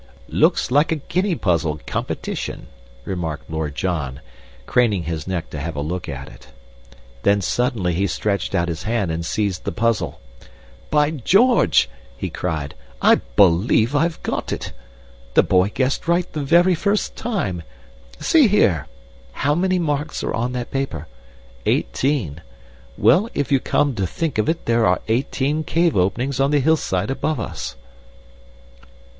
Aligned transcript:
"Looks 0.29 0.71
like 0.71 0.91
a 0.91 0.95
guinea 0.95 1.35
puzzle 1.35 1.79
competition," 1.85 2.65
remarked 3.05 3.51
Lord 3.51 3.75
John, 3.75 4.19
craning 4.65 5.03
his 5.03 5.27
neck 5.27 5.51
to 5.51 5.59
have 5.59 5.75
a 5.75 5.81
look 5.81 6.09
at 6.09 6.27
it. 6.27 6.47
Then 7.21 7.39
suddenly 7.39 7.93
he 7.93 8.07
stretched 8.07 8.55
out 8.55 8.67
his 8.67 8.81
hand 8.81 9.11
and 9.11 9.23
seized 9.23 9.63
the 9.63 9.71
puzzle. 9.71 10.19
"By 10.89 11.11
George!" 11.11 11.87
he 12.17 12.31
cried, 12.31 12.73
"I 12.99 13.21
believe 13.35 13.95
I've 13.95 14.17
got 14.23 14.51
it. 14.51 14.73
The 15.35 15.43
boy 15.43 15.69
guessed 15.71 16.07
right 16.07 16.25
the 16.33 16.41
very 16.41 16.73
first 16.73 17.15
time. 17.15 17.61
See 18.19 18.47
here! 18.47 18.87
How 19.33 19.53
many 19.53 19.77
marks 19.77 20.23
are 20.23 20.33
on 20.33 20.53
that 20.53 20.71
paper? 20.71 21.05
Eighteen. 21.67 22.41
Well, 22.97 23.29
if 23.35 23.51
you 23.51 23.59
come 23.59 23.93
to 23.93 24.07
think 24.07 24.39
of 24.39 24.49
it 24.49 24.65
there 24.65 24.87
are 24.87 25.03
eighteen 25.09 25.63
cave 25.63 25.95
openings 25.95 26.39
on 26.39 26.49
the 26.49 26.59
hill 26.59 26.75
side 26.77 27.11
above 27.11 27.39
us." 27.39 27.75